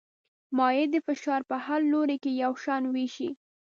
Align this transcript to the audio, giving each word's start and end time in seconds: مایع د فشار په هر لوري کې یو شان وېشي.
مایع 0.57 0.85
د 0.91 0.95
فشار 1.07 1.41
په 1.49 1.55
هر 1.65 1.81
لوري 1.91 2.17
کې 2.23 2.31
یو 2.43 2.53
شان 2.63 2.83
وېشي. 2.93 3.29